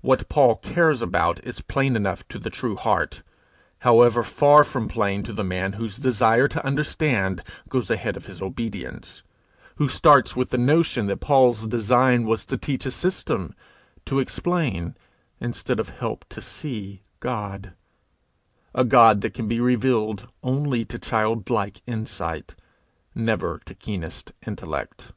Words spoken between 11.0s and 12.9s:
that Paul's design was to teach a